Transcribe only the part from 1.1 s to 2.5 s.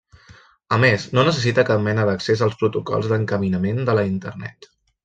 no necessita cap mena d'accés